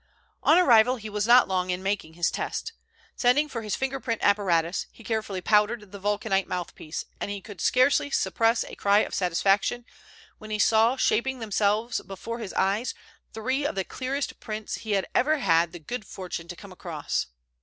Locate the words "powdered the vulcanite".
5.41-6.47